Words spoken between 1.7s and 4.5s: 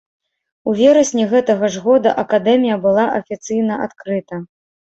ж года акадэмія была афіцыйна адкрыта.